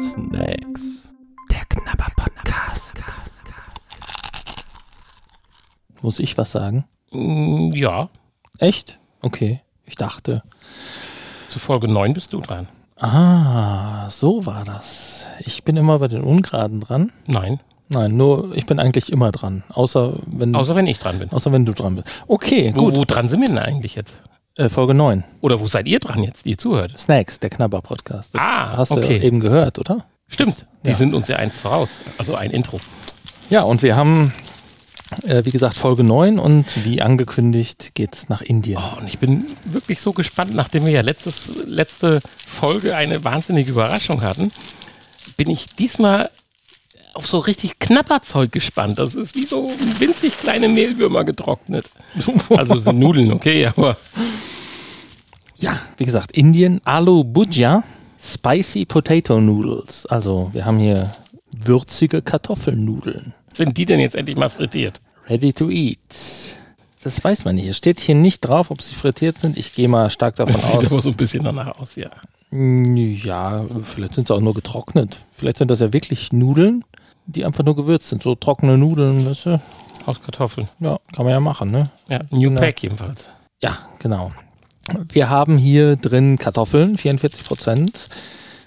Snacks. 0.00 1.12
Der 1.50 1.64
Knabber 1.68 2.08
Podcast. 2.16 2.96
Muss 6.02 6.18
ich 6.18 6.36
was 6.36 6.50
sagen? 6.50 6.84
Mm, 7.12 7.70
Ja, 7.74 8.08
Echt? 8.58 8.98
Okay. 9.22 9.60
Ich 9.84 9.94
dachte. 9.96 10.42
zu 11.48 11.58
Folge 11.60 11.86
9 11.86 12.14
bist 12.14 12.32
du 12.32 12.40
dran. 12.40 12.66
Ah, 12.96 14.10
so 14.10 14.44
war 14.44 14.64
das. 14.64 15.28
Ich 15.40 15.62
bin 15.62 15.76
immer 15.76 15.98
bei 16.00 16.08
den 16.08 16.22
Ungeraden 16.22 16.80
dran. 16.80 17.12
Nein, 17.26 17.60
Nein, 17.88 18.16
nur 18.16 18.56
ich 18.56 18.66
bin 18.66 18.80
eigentlich 18.80 19.12
immer 19.12 19.30
dran. 19.30 19.62
Außer 19.68 20.14
wenn, 20.26 20.52
außer, 20.56 20.62
außer 20.62 20.74
wenn 20.76 20.88
ich 20.88 20.98
dran 20.98 21.20
bin. 21.20 21.30
wenn 21.30 21.64
du 21.64 21.72
dran 21.72 21.94
bist. 21.94 22.08
Okay, 22.26 22.72
Wo, 22.74 22.86
gut. 22.86 22.96
wo 22.96 23.04
dran 23.04 23.28
sind 23.28 23.40
wir 23.40 23.46
denn 23.48 23.58
eigentlich 23.58 23.94
jetzt? 23.94 24.18
Äh, 24.56 24.70
Folge 24.70 24.94
9. 24.94 25.22
Oder 25.42 25.60
wo 25.60 25.68
seid 25.68 25.86
ihr 25.86 25.98
dran 26.00 26.22
jetzt, 26.22 26.46
die 26.46 26.50
ihr 26.50 26.58
zuhört? 26.58 26.98
Snacks, 26.98 27.38
der 27.40 27.50
Knabber-Podcast. 27.50 28.34
Das 28.34 28.40
Ah, 28.40 28.76
hast 28.78 28.90
okay. 28.90 29.18
du 29.18 29.24
eben 29.26 29.40
gehört, 29.40 29.78
oder? 29.78 30.06
Stimmt, 30.28 30.64
die 30.84 30.90
ja. 30.90 30.96
sind 30.96 31.14
uns 31.14 31.28
ja 31.28 31.36
eins 31.36 31.60
voraus. 31.60 32.00
Also 32.16 32.34
ein 32.34 32.50
Intro. 32.50 32.80
Ja, 33.50 33.62
und 33.62 33.82
wir 33.82 33.96
haben, 33.96 34.32
äh, 35.24 35.44
wie 35.44 35.50
gesagt, 35.50 35.76
Folge 35.76 36.04
9 36.04 36.38
und 36.38 36.84
wie 36.86 37.02
angekündigt 37.02 37.92
geht's 37.94 38.30
nach 38.30 38.40
Indien. 38.40 38.78
Oh, 38.82 38.98
und 39.00 39.06
ich 39.08 39.18
bin 39.18 39.44
wirklich 39.66 40.00
so 40.00 40.12
gespannt, 40.14 40.54
nachdem 40.54 40.86
wir 40.86 40.92
ja 40.92 41.02
letztes, 41.02 41.52
letzte 41.66 42.20
Folge 42.48 42.96
eine 42.96 43.22
wahnsinnige 43.24 43.72
Überraschung 43.72 44.22
hatten, 44.22 44.50
bin 45.36 45.50
ich 45.50 45.66
diesmal 45.76 46.30
auf 47.12 47.26
so 47.26 47.38
richtig 47.38 47.78
knapper 47.78 48.22
Zeug 48.22 48.52
gespannt. 48.52 48.98
Das 48.98 49.14
ist 49.14 49.34
wie 49.34 49.46
so 49.46 49.70
winzig 49.98 50.36
kleine 50.38 50.68
Mehlwürmer 50.68 51.24
getrocknet. 51.24 51.86
Also 52.48 52.76
sind 52.76 52.98
Nudeln, 52.98 53.32
okay, 53.32 53.66
aber 53.66 53.96
Ja, 55.58 55.78
wie 55.96 56.04
gesagt, 56.04 56.32
Indien, 56.32 56.80
Aloo 56.84 57.24
Bhujia, 57.24 57.82
Spicy 58.20 58.84
Potato 58.84 59.40
Noodles. 59.40 60.06
Also 60.06 60.50
wir 60.52 60.64
haben 60.64 60.78
hier 60.78 61.14
würzige 61.52 62.20
Kartoffelnudeln. 62.22 63.32
sind 63.54 63.76
die 63.78 63.86
denn 63.86 64.00
jetzt 64.00 64.14
endlich 64.14 64.36
mal 64.36 64.50
frittiert? 64.50 65.00
Ready 65.28 65.52
to 65.52 65.70
eat. 65.70 65.98
Das 67.02 67.22
weiß 67.22 67.44
man 67.44 67.54
nicht. 67.54 67.66
Es 67.68 67.76
steht 67.76 68.00
hier 68.00 68.14
nicht 68.14 68.40
drauf, 68.40 68.70
ob 68.70 68.82
sie 68.82 68.94
frittiert 68.94 69.38
sind. 69.38 69.56
Ich 69.56 69.72
gehe 69.72 69.88
mal 69.88 70.10
stark 70.10 70.36
davon 70.36 70.54
Das 70.54 70.62
sieht 70.66 70.86
aber 70.86 70.96
aus. 70.98 71.04
so 71.04 71.10
ein 71.10 71.16
bisschen 71.16 71.44
danach 71.44 71.78
aus, 71.78 71.96
ja. 71.96 72.10
Ja, 72.50 73.64
vielleicht 73.82 74.14
sind 74.14 74.28
sie 74.28 74.34
auch 74.34 74.40
nur 74.40 74.54
getrocknet. 74.54 75.20
Vielleicht 75.32 75.58
sind 75.58 75.70
das 75.70 75.80
ja 75.80 75.92
wirklich 75.92 76.32
Nudeln, 76.32 76.84
die 77.26 77.44
einfach 77.44 77.64
nur 77.64 77.76
gewürzt 77.76 78.08
sind. 78.08 78.22
So 78.22 78.34
trockene 78.34 78.76
Nudeln, 78.78 79.26
weißt 79.26 79.46
du? 79.46 79.60
Aus 80.04 80.22
Kartoffeln. 80.22 80.68
Ja, 80.80 80.98
kann 81.14 81.24
man 81.24 81.32
ja 81.32 81.40
machen, 81.40 81.70
ne? 81.70 81.84
Ja, 82.08 82.20
New 82.30 82.48
Genau. 82.50 82.60
Pack 82.60 82.82
jedenfalls. 82.82 83.26
Ja, 83.62 83.78
genau. 83.98 84.32
Wir 85.12 85.28
haben 85.30 85.58
hier 85.58 85.96
drin 85.96 86.38
Kartoffeln, 86.38 86.96
44 86.96 87.44
Prozent. 87.44 88.08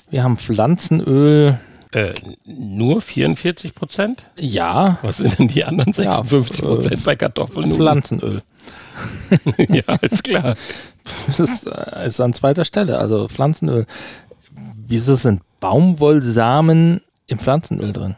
Wir 0.09 0.23
haben 0.23 0.37
Pflanzenöl, 0.37 1.59
Äh, 1.91 2.13
nur 2.45 3.01
44 3.01 3.73
Prozent? 3.73 4.23
ja, 4.39 4.99
Was 5.01 5.17
sind 5.17 5.39
denn 5.39 5.47
die 5.47 5.63
anderen 5.63 5.93
Ja, 5.93 6.21
56 6.23 6.61
Prozent 6.61 6.93
äh, 7.01 7.03
bei 7.03 7.15
Kartoffeln? 7.15 7.73
Pflanzenöl. 7.73 8.41
ja, 9.57 9.95
ist 10.01 10.23
klar. 10.23 10.55
Das 11.25 11.39
ist, 11.39 11.65
äh, 11.65 12.05
ist 12.05 12.19
an 12.21 12.33
zweiter 12.33 12.65
Stelle, 12.65 12.99
also 12.99 13.27
Pflanzenöl. 13.27 13.87
Wieso 14.87 15.15
sind 15.15 15.41
Baumwollsamen 15.59 17.01
im 17.25 17.39
Pflanzenöl 17.39 17.91
drin? 17.93 18.15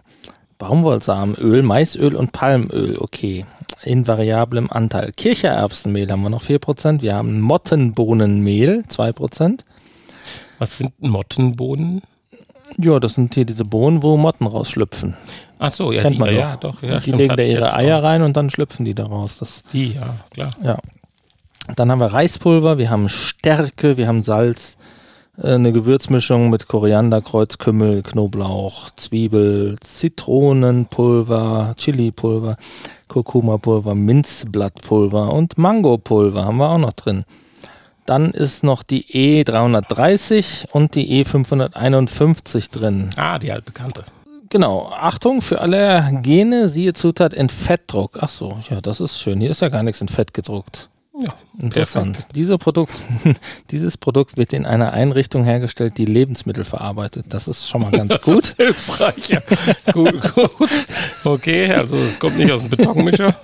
Baumwollsamenöl, 0.62 1.64
Maisöl 1.64 2.16
und 2.16 2.34
Palmöl, 2.34 2.96
okay. 3.00 3.46
In 3.84 4.08
variablem 4.08 4.70
Anteil. 4.70 5.12
Kirchererbsenmehl 5.12 6.08
haben 6.12 6.22
wir 6.22 6.30
noch 6.30 6.44
4%. 6.44 7.02
Wir 7.02 7.16
haben 7.16 7.42
Mottenbohnenmehl, 7.42 8.84
2%. 8.88 9.62
Was 10.60 10.78
sind 10.78 10.94
Mottenbohnen? 11.02 12.04
Ja, 12.78 13.00
das 13.00 13.16
sind 13.16 13.34
hier 13.34 13.46
diese 13.46 13.66
Bohnen, 13.66 14.04
wo 14.04 14.18
Motten 14.18 14.46
rausschlüpfen. 14.46 15.18
Ach 15.58 15.72
so, 15.72 15.92
ja, 15.92 16.04
Kennt 16.04 16.16
die, 16.16 16.20
man 16.20 16.34
ja, 16.36 16.56
doch. 16.58 16.76
doch. 16.76 16.84
Ja, 16.84 17.00
die 17.00 17.12
legen 17.12 17.36
da 17.36 17.42
ihre 17.44 17.74
Eier 17.74 17.98
auch. 18.00 18.04
rein 18.04 18.22
und 18.22 18.38
dann 18.38 18.52
schlüpfen 18.52 18.86
die 18.86 18.94
da 18.94 19.08
raus. 19.08 19.38
Das, 19.38 19.64
Die, 19.74 19.94
ja, 19.94 20.16
klar. 20.30 20.52
ja. 20.64 20.78
Dann 21.76 21.90
haben 21.92 22.00
wir 22.00 22.14
Reispulver, 22.14 22.78
wir 22.78 22.92
haben 22.92 23.10
Stärke, 23.10 23.98
wir 23.98 24.08
haben 24.08 24.22
Salz, 24.22 24.78
eine 25.38 25.72
Gewürzmischung 25.72 26.50
mit 26.50 26.68
Koriander, 26.68 27.22
Kreuzkümmel, 27.22 28.04
Knoblauch, 28.04 28.92
Zwiebel, 28.96 29.78
Zitronenpulver, 29.80 31.74
Chilipulver, 31.78 32.58
Kurkuma-Pulver, 33.08 33.96
Minzblattpulver 33.96 35.34
und 35.34 35.58
Mangopulver 35.58 36.46
haben 36.46 36.58
wir 36.58 36.70
auch 36.70 36.78
noch 36.78 36.94
drin. 36.94 37.24
Dann 38.06 38.32
ist 38.32 38.64
noch 38.64 38.84
die 38.84 39.06
E330 39.06 40.70
und 40.72 40.96
die 40.96 41.24
E551 41.24 42.72
drin. 42.72 43.10
Ah, 43.16 43.40
die 43.40 43.52
altbekannte. 43.52 44.04
Genau, 44.50 44.92
Achtung 44.92 45.42
für 45.42 45.62
Allergene, 45.62 46.68
siehe 46.68 46.92
Zutat 46.92 47.34
in 47.34 47.48
Fettdruck. 47.48 48.18
Ach 48.20 48.28
so, 48.28 48.58
ja, 48.70 48.82
das 48.82 49.00
ist 49.00 49.20
schön. 49.20 49.40
Hier 49.40 49.52
ist 49.52 49.62
ja 49.62 49.70
gar 49.70 49.84
nichts 49.84 50.02
in 50.02 50.10
Fett 50.10 50.34
gedruckt. 50.34 50.90
Ja, 51.22 51.36
Interessant. 51.60 52.28
Diese 52.36 52.58
Produkt, 52.58 53.04
dieses 53.72 53.98
Produkt 53.98 54.38
wird 54.38 54.54
in 54.54 54.66
einer 54.66 54.92
Einrichtung 54.94 55.44
hergestellt, 55.44 55.98
die 55.98 56.06
Lebensmittel 56.06 56.66
verarbeitet. 56.66 57.26
Das 57.30 57.48
ist 57.48 57.70
schon 57.70 57.82
mal 57.82 57.92
ganz 57.92 58.10
Das 58.16 58.22
gut. 58.22 58.44
ist 58.44 58.58
hilfreich, 58.58 59.30
ja. 59.30 59.42
gut, 59.94 60.34
gut. 60.34 60.52
Okay, 61.24 61.72
also 61.72 61.96
es 61.96 62.20
kommt 62.20 62.38
nicht 62.40 62.52
aus 62.52 62.62
dem 62.62 62.70
Betonmischer. 62.70 63.36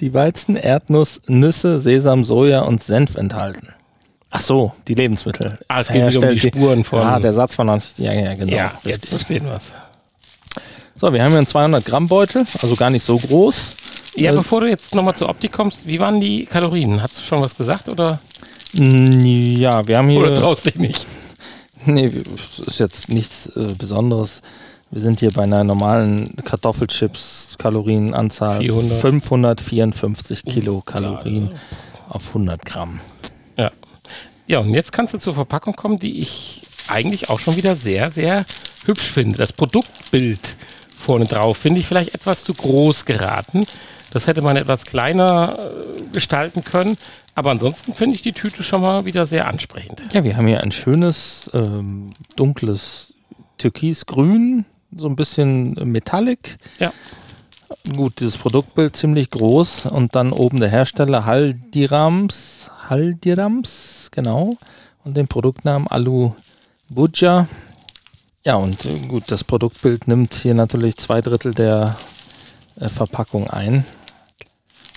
Die 0.00 0.12
Weizen, 0.12 0.56
Erdnuss, 0.56 1.22
Nüsse, 1.26 1.80
Sesam, 1.80 2.24
Soja 2.24 2.60
und 2.60 2.82
Senf 2.82 3.14
enthalten. 3.14 3.68
Ach 4.30 4.40
so, 4.40 4.72
die 4.86 4.94
Lebensmittel. 4.94 5.58
Ah, 5.68 5.80
es 5.80 5.88
geht 5.88 6.14
wieder 6.14 6.28
um 6.28 6.34
die 6.34 6.40
Spuren 6.40 6.84
von... 6.84 7.00
Ah, 7.00 7.18
der 7.18 7.32
Satz 7.32 7.54
von 7.54 7.68
uns. 7.68 7.96
Ja, 7.98 8.12
ja, 8.12 8.34
genau. 8.34 8.52
ja, 8.52 8.72
jetzt 8.84 8.86
richtig. 8.86 9.10
verstehen 9.10 9.44
wir 9.46 9.54
es. 9.54 9.72
So, 10.94 11.12
wir 11.12 11.22
haben 11.22 11.30
hier 11.30 11.38
einen 11.38 11.46
200 11.46 11.84
Gramm 11.84 12.08
Beutel, 12.08 12.44
also 12.60 12.76
gar 12.76 12.90
nicht 12.90 13.02
so 13.02 13.16
groß. 13.16 13.74
Ja, 14.16 14.32
Äh, 14.32 14.36
bevor 14.36 14.60
du 14.62 14.68
jetzt 14.68 14.94
nochmal 14.94 15.14
zur 15.16 15.28
Optik 15.28 15.52
kommst, 15.52 15.86
wie 15.86 16.00
waren 16.00 16.20
die 16.20 16.46
Kalorien? 16.46 17.02
Hast 17.02 17.18
du 17.18 17.22
schon 17.22 17.42
was 17.42 17.56
gesagt 17.56 17.88
oder, 17.88 18.20
Mm, 18.72 19.24
Ja, 19.56 19.86
wir 19.88 19.98
haben 19.98 20.08
hier. 20.08 20.20
oder 20.20 20.34
traust 20.34 20.66
dich 20.66 20.76
nicht? 20.76 21.06
Nee, 21.86 22.10
es 22.34 22.58
ist 22.58 22.78
jetzt 22.78 23.08
nichts 23.08 23.46
äh, 23.56 23.72
Besonderes. 23.76 24.42
Wir 24.90 25.00
sind 25.00 25.20
hier 25.20 25.30
bei 25.32 25.44
einer 25.44 25.64
normalen 25.64 26.36
Kartoffelchips 26.44 27.56
Kalorienanzahl 27.58 28.58
400. 28.60 29.00
554 29.00 30.44
Kilokalorien 30.44 31.50
auf 32.10 32.28
100 32.28 32.64
Gramm. 32.66 33.00
Ja. 33.56 33.70
Ja, 34.46 34.58
und 34.58 34.74
jetzt 34.74 34.92
kannst 34.92 35.14
du 35.14 35.18
zur 35.18 35.32
Verpackung 35.32 35.74
kommen, 35.74 35.98
die 35.98 36.18
ich 36.18 36.62
eigentlich 36.88 37.30
auch 37.30 37.38
schon 37.40 37.56
wieder 37.56 37.76
sehr, 37.76 38.10
sehr 38.10 38.44
hübsch 38.84 39.10
finde. 39.10 39.38
Das 39.38 39.52
Produktbild 39.54 40.56
vorne 40.98 41.24
drauf 41.24 41.56
finde 41.56 41.80
ich 41.80 41.86
vielleicht 41.86 42.14
etwas 42.14 42.44
zu 42.44 42.52
groß 42.52 43.06
geraten. 43.06 43.64
Das 44.10 44.26
hätte 44.26 44.42
man 44.42 44.56
etwas 44.56 44.84
kleiner 44.84 45.56
äh, 45.58 46.02
gestalten 46.12 46.64
können. 46.64 46.96
Aber 47.34 47.50
ansonsten 47.50 47.94
finde 47.94 48.16
ich 48.16 48.22
die 48.22 48.32
Tüte 48.32 48.62
schon 48.62 48.82
mal 48.82 49.04
wieder 49.04 49.26
sehr 49.26 49.46
ansprechend. 49.46 50.02
Ja, 50.12 50.24
wir 50.24 50.36
haben 50.36 50.46
hier 50.46 50.60
ein 50.60 50.72
schönes 50.72 51.50
ähm, 51.54 52.12
dunkles 52.36 53.14
Türkisgrün, 53.58 54.64
so 54.96 55.08
ein 55.08 55.16
bisschen 55.16 55.74
Metallic. 55.90 56.58
Ja. 56.78 56.92
Gut, 57.94 58.20
dieses 58.20 58.36
Produktbild 58.36 58.96
ziemlich 58.96 59.30
groß 59.30 59.86
und 59.86 60.16
dann 60.16 60.32
oben 60.32 60.58
der 60.58 60.68
Hersteller 60.68 61.24
Haldirams, 61.24 62.70
Haldirams, 62.88 64.10
genau. 64.10 64.56
Und 65.04 65.16
den 65.16 65.28
Produktnamen 65.28 65.86
Alu 65.88 66.32
Bhujia. 66.88 67.48
Ja, 68.44 68.56
und 68.56 68.84
äh, 68.86 68.98
gut, 69.06 69.24
das 69.28 69.44
Produktbild 69.44 70.08
nimmt 70.08 70.34
hier 70.34 70.54
natürlich 70.54 70.96
zwei 70.96 71.20
Drittel 71.20 71.54
der 71.54 71.96
äh, 72.78 72.88
Verpackung 72.88 73.48
ein. 73.48 73.84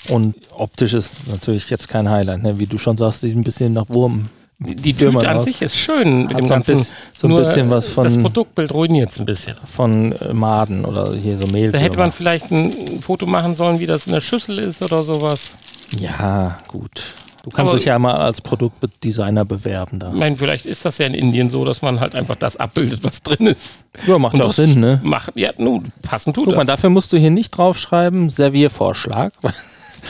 Und 0.09 0.35
optisch 0.55 0.93
ist 0.93 1.27
natürlich 1.27 1.69
jetzt 1.69 1.87
kein 1.87 2.09
Highlight, 2.09 2.43
ne? 2.43 2.59
wie 2.59 2.65
du 2.65 2.77
schon 2.77 2.97
sagst, 2.97 3.21
sieht 3.21 3.35
ein 3.35 3.43
bisschen 3.43 3.73
nach 3.73 3.87
Wurm. 3.89 4.27
Die 4.59 4.93
Tüte 4.93 5.17
an 5.27 5.37
aus. 5.37 5.45
sich 5.45 5.61
ist 5.61 5.75
schön 5.75 6.23
mit 6.23 6.33
Hat 6.33 6.39
dem 6.39 6.45
so 6.47 6.53
ein, 6.53 6.59
ganzen. 6.63 6.71
bis, 6.75 6.95
so 7.17 7.27
ein 7.27 7.35
bisschen 7.35 7.69
was 7.69 7.85
Das 7.95 8.13
von, 8.13 8.21
Produktbild 8.23 8.73
ruiniert 8.73 9.11
es 9.11 9.19
ein 9.19 9.25
bisschen. 9.25 9.55
von 9.75 10.13
äh, 10.13 10.33
Maden 10.33 10.85
oder 10.85 11.13
hier 11.15 11.37
so 11.37 11.47
Mehl. 11.47 11.71
Da 11.71 11.79
hätte 11.79 11.97
man 11.97 12.11
vielleicht 12.13 12.49
ein 12.51 13.01
Foto 13.01 13.25
machen 13.25 13.55
sollen, 13.55 13.79
wie 13.79 13.85
das 13.87 14.05
in 14.07 14.13
der 14.13 14.21
Schüssel 14.21 14.59
ist 14.59 14.81
oder 14.81 15.03
sowas. 15.03 15.51
Ja, 15.99 16.59
gut. 16.67 17.03
Du 17.43 17.49
kannst 17.49 17.71
Aber- 17.71 17.77
dich 17.77 17.87
ja 17.87 17.99
mal 17.99 18.15
als 18.15 18.39
Produktdesigner 18.39 19.43
bewerben 19.43 19.99
da. 19.99 20.09
Ich 20.13 20.19
meine, 20.19 20.37
vielleicht 20.37 20.65
ist 20.65 20.85
das 20.85 20.97
ja 20.97 21.07
in 21.07 21.13
Indien 21.13 21.49
so, 21.49 21.65
dass 21.65 21.81
man 21.81 21.99
halt 21.99 22.15
einfach 22.15 22.35
das 22.37 22.55
abbildet, 22.55 23.03
was 23.03 23.21
drin 23.21 23.47
ist. 23.47 23.83
Ja, 24.07 24.17
macht 24.17 24.35
auch 24.35 24.47
das 24.47 24.55
Sinn, 24.55 24.79
ne? 24.79 25.01
Macht, 25.03 25.31
ja, 25.35 25.51
nun, 25.57 25.91
passend 26.03 26.35
tut 26.37 26.45
Guck 26.45 26.55
mal, 26.55 26.61
das. 26.65 26.75
dafür 26.77 26.89
musst 26.89 27.11
du 27.11 27.17
hier 27.17 27.31
nicht 27.31 27.49
draufschreiben, 27.51 28.29
Serviervorschlag. 28.29 29.33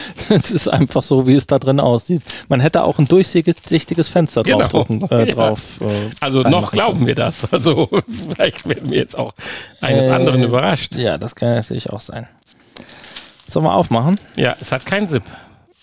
Das 0.30 0.51
ist 0.51 0.68
einfach 0.68 1.04
so, 1.04 1.28
wie 1.28 1.36
es 1.36 1.48
da 1.48 1.60
drin 1.60 1.80
aussieht. 1.80 2.22
Man 2.50 2.60
hätte 2.60 2.84
auch 2.84 3.00
ein 3.00 3.07
durchsichtiges 3.07 4.07
Fenster 4.07 4.44
Genau. 4.44 4.60
draufdrucken, 4.60 5.10
äh, 5.10 5.30
Ja. 5.30 5.36
drauf. 5.36 5.60
Äh, 5.81 6.10
also 6.19 6.42
noch 6.42 6.72
glauben 6.72 7.06
wir 7.06 7.16
das. 7.16 7.51
Also 7.51 7.90
vielleicht 8.36 8.68
werden 8.68 8.90
wir 8.92 8.98
jetzt 9.00 9.18
auch 9.18 9.34
eines 9.81 10.06
Äh, 10.07 10.10
anderen 10.12 10.44
überrascht. 10.44 10.95
Ja, 10.95 11.18
das 11.18 11.36
kann 11.36 11.54
natürlich 11.56 11.90
auch 11.90 12.01
sein. 12.01 12.28
Sollen 13.48 13.66
wir 13.66 13.74
aufmachen? 13.75 14.19
Ja, 14.36 14.56
es 14.60 14.72
hat 14.72 14.86
keinen 14.86 15.07
Zip. 15.07 15.24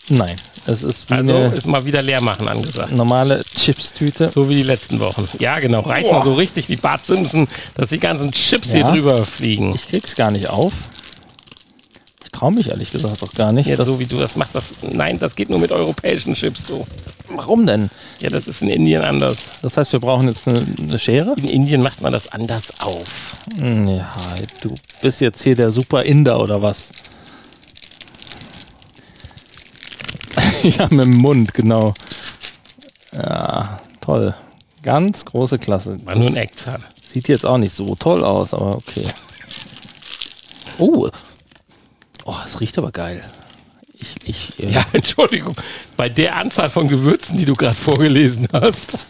Nein, 0.09 0.35
es 0.67 0.83
ist 0.83 1.13
Also 1.13 1.33
ist 1.33 1.67
mal 1.69 1.85
wieder 1.85 2.03
leer 2.03 2.21
machen 2.21 2.49
angesagt. 2.49 2.91
normale 2.91 3.45
Chipstüte. 3.55 4.31
So 4.35 4.49
wie 4.49 4.57
die 4.57 4.65
letzten 4.65 4.99
Wochen. 4.99 5.29
Ja, 5.39 5.61
genau. 5.61 5.81
Reiß 5.81 6.11
mal 6.11 6.25
so 6.25 6.35
richtig 6.35 6.69
wie 6.69 6.75
Bart 6.75 7.05
Simpson, 7.05 7.47
dass 7.77 7.91
die 7.91 8.01
ganzen 8.01 8.33
Chips 8.33 8.71
hier 8.73 8.81
Ja. 8.81 8.91
drüber 8.91 9.25
fliegen. 9.25 9.73
Ich 9.75 9.87
krieg's 9.89 10.17
gar 10.17 10.33
nicht 10.33 10.49
auf. 10.49 10.73
Ich 12.41 12.43
traue 12.43 12.55
mich 12.55 12.69
ehrlich 12.71 12.91
gesagt 12.91 13.23
auch 13.23 13.35
gar 13.35 13.53
nicht. 13.53 13.69
Ja, 13.69 13.85
so 13.85 13.99
wie 14.01 14.07
du 14.07 14.17
das 14.17 14.35
machst, 14.35 14.55
das, 14.55 14.65
nein, 14.81 15.19
das 15.19 15.37
geht 15.37 15.51
nur 15.51 15.59
mit 15.59 15.73
europäischen 15.73 16.33
Chips 16.33 16.67
so. 16.67 16.87
warum 17.29 17.67
denn? 17.67 17.91
Ja, 18.21 18.31
das 18.31 18.49
ist 18.49 18.63
in 18.63 18.69
Indien 18.71 19.03
anders. 19.05 19.37
Das 19.61 19.77
heißt, 19.77 19.93
wir 19.93 20.01
brauchen 20.01 20.27
jetzt 20.29 20.49
eine, 20.49 20.67
eine 20.81 20.99
Schere? 20.99 21.35
In 21.37 21.45
Indien 21.47 21.83
macht 21.83 22.01
man 22.01 22.15
das 22.15 22.33
anders 22.33 22.63
auf. 22.81 23.07
Hm, 23.59 23.89
Ja, 23.89 24.11
du 24.63 24.75
bist 25.03 25.21
jetzt 25.21 25.43
hier 25.43 25.55
der 25.55 25.71
Super 25.71 26.03
Inder 26.05 26.41
oder 26.41 26.63
was? 26.63 26.93
ja, 30.63 30.85
mit 30.89 31.01
dem 31.05 31.17
Mund, 31.19 31.53
genau. 31.53 31.93
Ja, 33.13 33.81
toll. 34.01 34.35
Ganz 34.83 35.27
große 35.27 35.59
Klasse. 35.59 35.99
War 36.07 36.15
nur 36.17 36.29
ein 36.29 36.35
Das 36.37 36.43
Eckzahn. 36.45 36.85
sieht 37.03 37.29
jetzt 37.29 37.45
auch 37.45 37.59
nicht 37.59 37.75
so 37.75 37.95
toll 37.97 38.25
aus, 38.25 38.55
aber 38.55 38.77
okay. 38.77 39.05
Oh, 40.79 41.11
oh 42.25 42.37
es 42.45 42.61
riecht 42.61 42.79
aber 42.79 42.93
geil. 42.93 43.23
Ich, 43.95 44.17
ich, 44.25 44.63
äh, 44.63 44.71
Ja, 44.71 44.85
Entschuldigung. 44.93 45.55
Bei 45.97 46.09
der 46.09 46.37
Anzahl 46.37 46.71
von 46.71 46.87
Gewürzen, 46.89 47.37
die 47.37 47.45
du 47.45 47.53
gerade 47.55 47.75
vorgelesen 47.75 48.49
hast. 48.53 49.07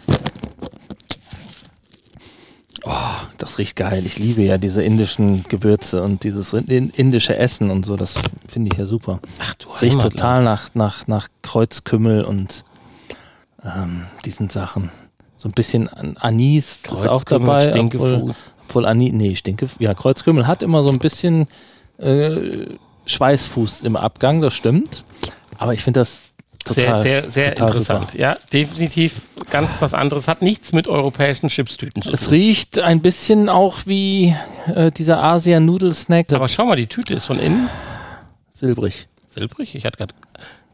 das 3.37 3.57
riecht 3.57 3.75
geil. 3.75 4.05
Ich 4.05 4.17
liebe 4.19 4.41
ja 4.41 4.57
diese 4.57 4.83
indischen 4.83 5.43
Gewürze 5.47 6.03
und 6.03 6.23
dieses 6.23 6.53
in- 6.53 6.89
indische 6.91 7.35
Essen 7.35 7.69
und 7.71 7.85
so. 7.85 7.95
Das 7.95 8.15
finde 8.47 8.71
ich 8.71 8.77
ja 8.79 8.85
super. 8.85 9.19
Ach 9.39 9.53
du 9.55 9.67
Es 9.73 9.81
riecht 9.81 10.01
total 10.01 10.43
nach, 10.43 10.69
nach, 10.73 11.07
nach 11.07 11.27
Kreuzkümmel 11.41 12.23
und 12.23 12.63
ähm, 13.63 14.05
diesen 14.25 14.49
Sachen. 14.49 14.91
So 15.37 15.47
ein 15.49 15.53
bisschen 15.53 15.87
An- 15.89 16.17
Anis 16.17 16.81
ist 16.91 17.07
auch 17.07 17.23
dabei. 17.23 17.69
Obwohl, 17.69 17.71
Stinkefuß. 17.71 18.35
obwohl 18.67 18.85
Anis, 18.85 19.11
nee, 19.13 19.35
Stinke, 19.35 19.69
ja, 19.79 19.93
Kreuzkümmel 19.93 20.45
hat 20.47 20.61
immer 20.63 20.83
so 20.83 20.89
ein 20.89 20.99
bisschen 20.99 21.47
äh, 21.97 22.65
Schweißfuß 23.11 23.83
im 23.83 23.95
Abgang, 23.95 24.41
das 24.41 24.53
stimmt. 24.53 25.03
Aber 25.57 25.73
ich 25.73 25.83
finde 25.83 25.99
das 26.01 26.33
Sehr, 26.65 26.85
total, 26.87 27.01
sehr, 27.01 27.31
sehr 27.31 27.55
total 27.55 27.67
interessant. 27.69 28.05
Super. 28.11 28.19
Ja, 28.21 28.35
definitiv 28.51 29.21
ganz 29.49 29.81
was 29.81 29.93
anderes. 29.93 30.27
Hat 30.27 30.41
nichts 30.41 30.73
mit 30.73 30.87
europäischen 30.87 31.49
Chipstüten 31.49 32.01
zu 32.01 32.11
Es 32.11 32.21
tun. 32.21 32.29
riecht 32.33 32.79
ein 32.79 33.01
bisschen 33.01 33.49
auch 33.49 33.79
wie 33.85 34.35
äh, 34.73 34.91
dieser 34.91 35.21
Asia-Nudelsnack. 35.23 36.31
Aber 36.33 36.47
schau 36.49 36.65
mal, 36.65 36.75
die 36.75 36.87
Tüte 36.87 37.13
ist 37.13 37.25
von 37.25 37.39
innen 37.39 37.69
silbrig. 38.53 39.07
silbrig. 39.29 39.75
Ich 39.75 39.85
hatte 39.85 39.97
gerade 39.97 40.13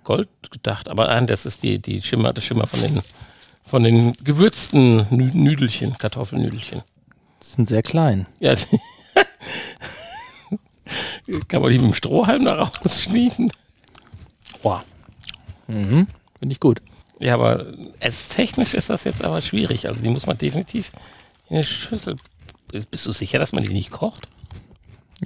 Gold 0.03 0.29
gedacht, 0.51 0.87
aber 0.89 1.07
nein, 1.07 1.27
das 1.27 1.45
ist 1.45 1.63
die, 1.63 1.79
die 1.79 2.01
Schimmer, 2.01 2.31
das 2.33 2.43
Schimmer 2.45 2.65
von 2.67 2.81
den, 2.81 3.01
von 3.65 3.83
den 3.83 4.13
gewürzten 4.23 5.05
Nü 5.09 5.31
Nüdelchen, 5.33 5.97
Kartoffelnüdelchen. 5.97 6.81
Die 7.41 7.45
sind 7.45 7.67
sehr 7.67 7.83
klein. 7.83 8.25
Ja. 8.39 8.55
Kann 11.47 11.61
man 11.61 11.71
die 11.71 11.79
mit 11.79 11.87
dem 11.87 11.93
Strohhalm 11.93 12.43
da 12.43 12.55
rausschniefen? 12.55 13.51
Boah. 14.63 14.83
Mhm. 15.67 16.07
Finde 16.39 16.53
ich 16.53 16.59
gut. 16.59 16.81
Ja, 17.19 17.33
aber 17.33 17.65
esstechnisch 17.99 18.73
ist 18.73 18.89
das 18.89 19.03
jetzt 19.03 19.23
aber 19.23 19.41
schwierig. 19.41 19.87
Also 19.87 20.01
die 20.01 20.09
muss 20.09 20.25
man 20.25 20.37
definitiv 20.37 20.91
in 21.49 21.57
eine 21.57 21.63
Schüssel. 21.63 22.15
Bist 22.69 23.05
du 23.05 23.11
sicher, 23.11 23.39
dass 23.39 23.53
man 23.53 23.63
die 23.63 23.73
nicht 23.73 23.91
kocht? 23.91 24.27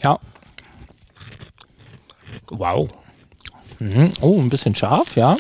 Ja. 0.01 0.19
Wow. 2.49 2.89
Mhm. 3.79 4.11
Oh, 4.21 4.39
ein 4.39 4.49
bisschen 4.49 4.75
scharf, 4.75 5.15
ja. 5.15 5.37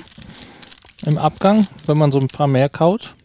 Im 1.05 1.17
Abgang, 1.17 1.67
wenn 1.85 1.97
man 1.97 2.11
so 2.11 2.19
ein 2.19 2.27
paar 2.27 2.47
mehr 2.47 2.69
kaut. 2.69 3.15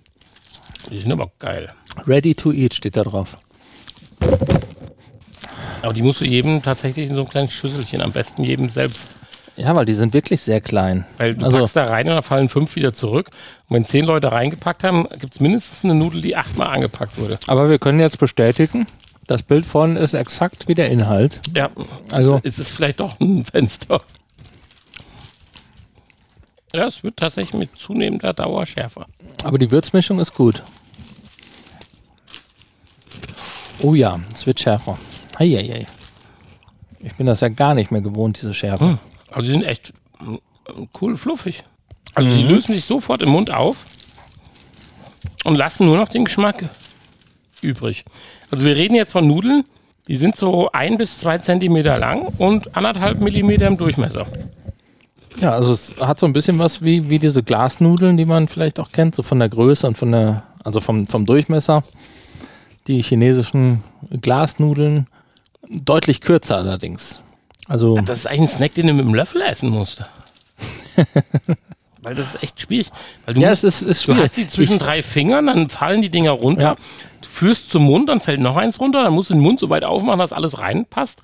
Die 0.91 1.01
sind 1.01 1.13
aber 1.13 1.31
geil. 1.39 1.73
Ready 2.07 2.35
to 2.35 2.53
eat 2.53 2.75
steht 2.75 2.97
da 2.97 3.03
drauf. 3.03 3.37
Aber 5.87 5.95
die 5.95 6.03
musst 6.03 6.21
du 6.21 6.25
jedem 6.25 6.63
tatsächlich 6.63 7.09
in 7.09 7.15
so 7.15 7.23
ein 7.23 7.29
kleines 7.29 7.53
Schüsselchen, 7.53 8.01
am 8.03 8.13
besten 8.13 8.43
jedem 8.43 8.69
selbst. 8.69 9.15
Ja, 9.57 9.75
weil 9.75 9.85
die 9.87 9.95
sind 9.95 10.13
wirklich 10.13 10.41
sehr 10.43 10.61
klein. 10.61 11.07
Weil 11.17 11.35
du 11.35 11.45
Also- 11.45 11.59
packst 11.59 11.77
da 11.77 11.85
rein 11.85 12.09
und 12.09 12.17
da 12.17 12.23
fallen 12.23 12.49
fünf 12.49 12.75
wieder 12.77 12.93
zurück. 12.93 13.31
Und 13.69 13.77
wenn 13.77 13.87
zehn 13.87 14.05
Leute 14.05 14.31
reingepackt 14.33 14.85
haben, 14.85 15.07
gibt 15.19 15.35
es 15.35 15.41
mindestens 15.41 15.85
eine 15.85 15.95
Nudel, 15.95 16.21
die 16.21 16.37
achtmal 16.37 16.69
angepackt 16.75 17.17
wurde. 17.19 17.39
Aber 17.47 17.71
wir 17.71 17.79
können 17.79 18.01
jetzt 18.01 18.19
bestätigen, 18.19 18.87
das 19.29 19.43
Bild 19.43 19.65
vorne 19.65 19.99
ist 20.01 20.13
exakt 20.15 20.69
wie 20.69 20.75
der 20.75 20.91
Inhalt. 20.91 21.41
Ja, 21.55 21.71
Also- 22.13 22.41
es 22.43 22.59
ist 22.59 22.73
vielleicht 22.73 23.01
doch 23.01 23.19
ein 23.21 23.45
Fenster. 23.45 24.03
Ja, 26.75 26.89
es 26.89 27.03
wird 27.03 27.17
tatsächlich 27.17 27.55
mit 27.55 27.71
zunehmender 27.79 28.35
Dauer 28.35 28.67
schärfer. 28.67 29.07
Aber 29.45 29.57
die 29.57 29.71
Würzmischung 29.71 30.19
ist 30.19 30.35
gut. 30.35 30.63
Oh 33.83 33.95
ja, 33.95 34.19
es 34.35 34.47
wird 34.47 34.61
schärfer. 34.61 34.99
Heieiei. 35.39 35.87
Ich 37.01 37.15
bin 37.15 37.27
das 37.27 37.41
ja 37.41 37.49
gar 37.49 37.75
nicht 37.75 37.91
mehr 37.91 38.01
gewohnt, 38.01 38.41
diese 38.41 38.55
Schärfe. 38.55 38.85
Hm. 38.85 38.99
Also 39.31 39.47
die 39.49 39.53
sind 39.55 39.65
echt 39.65 39.93
cool 41.01 41.17
fluffig. 41.17 41.63
Also 42.15 42.29
die 42.35 42.45
Mhm. 42.45 42.49
lösen 42.51 42.75
sich 42.75 42.85
sofort 42.85 43.23
im 43.23 43.29
Mund 43.31 43.51
auf 43.51 43.85
und 45.45 45.57
lassen 45.57 45.85
nur 45.87 45.97
noch 45.97 46.09
den 46.09 46.25
Geschmack 46.25 46.69
übrig. 47.61 48.05
Also 48.51 48.65
wir 48.65 48.75
reden 48.77 48.95
jetzt 48.95 49.13
von 49.13 49.27
Nudeln, 49.27 49.65
die 50.09 50.17
sind 50.17 50.37
so 50.37 50.71
ein 50.73 50.97
bis 50.99 51.19
zwei 51.19 51.39
Zentimeter 51.39 51.99
lang 51.99 52.23
und 52.39 52.75
anderthalb 52.77 53.21
Millimeter 53.21 53.67
im 53.67 53.77
Durchmesser. 53.77 54.27
Ja, 55.41 55.53
also 55.53 55.73
es 55.73 55.95
hat 56.01 56.19
so 56.19 56.27
ein 56.27 56.33
bisschen 56.33 56.59
was 56.59 56.81
wie, 56.83 57.11
wie 57.11 57.19
diese 57.19 57.43
Glasnudeln, 57.43 58.17
die 58.17 58.25
man 58.25 58.49
vielleicht 58.49 58.81
auch 58.81 58.91
kennt, 58.93 59.15
so 59.15 59.23
von 59.23 59.39
der 59.39 59.51
Größe 59.51 59.87
und 59.87 59.99
von 59.99 60.13
der, 60.13 60.45
also 60.65 60.81
vom, 60.81 61.07
vom 61.07 61.27
Durchmesser. 61.27 61.83
Die 62.87 63.03
chinesischen 63.03 63.83
Glasnudeln, 64.23 65.09
deutlich 65.71 66.21
kürzer 66.21 66.57
allerdings. 66.57 67.23
Also, 67.69 67.99
Das 68.01 68.21
ist 68.21 68.27
eigentlich 68.27 68.43
ein 68.43 68.49
Snack, 68.57 68.75
den 68.75 68.87
du 68.87 68.93
mit 68.95 69.05
dem 69.07 69.15
Löffel 69.15 69.43
essen 69.43 69.71
musst. 69.71 70.05
Weil 72.03 72.15
das 72.15 72.35
ist 72.35 72.43
echt 72.43 72.61
schwierig. 72.61 72.91
Weil 73.25 73.35
du, 73.35 73.41
ja, 73.41 73.51
musst, 73.51 73.65
es 73.65 73.83
ist, 73.83 73.89
ist 73.91 74.01
du 74.07 74.13
schwierig. 74.13 74.23
hast 74.25 74.37
die 74.37 74.47
zwischen 74.47 74.75
ich, 74.75 74.79
drei 74.79 75.03
Fingern, 75.03 75.47
dann 75.47 75.69
fallen 75.71 76.03
die 76.03 76.11
Dinger 76.11 76.31
runter. 76.33 76.63
Ja. 76.63 76.77
Du 77.21 77.29
führst 77.29 77.71
zum 77.71 77.83
Mund, 77.85 78.09
dann 78.09 78.21
fällt 78.21 78.41
noch 78.41 78.57
eins 78.57 78.79
runter, 78.79 79.03
dann 79.03 79.13
musst 79.13 79.31
du 79.31 79.35
den 79.35 79.43
Mund 79.43 79.59
so 79.61 79.69
weit 79.71 79.83
aufmachen, 79.85 80.21
dass 80.21 80.33
alles 80.33 80.59
reinpasst. 80.61 81.23